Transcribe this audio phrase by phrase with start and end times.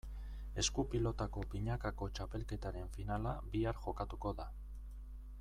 [0.61, 4.49] Esku-pilotako binakako txapelketaren finala bihar jokatuko da.